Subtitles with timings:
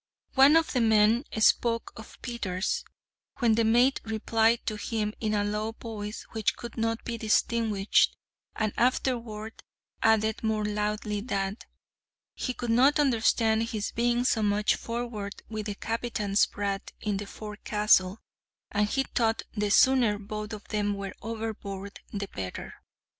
[0.33, 2.83] One of the men spoke of Peters,
[3.37, 8.15] when the mate replied to him in a low voice which could not be distinguished,
[8.55, 9.61] and afterward
[10.01, 11.65] added more loudly, that
[12.33, 17.27] "he could not understand his being so much forward with the captain's brat in the
[17.27, 18.17] forecastle,
[18.71, 22.73] and he thought the sooner both of them were overboard the better."